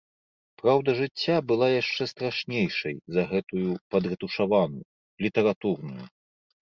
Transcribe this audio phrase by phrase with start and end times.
[0.59, 4.81] Праўда жыцця была яшчэ страшнейшай за гэтую падрэтушаваную,
[5.27, 6.03] літаратурную.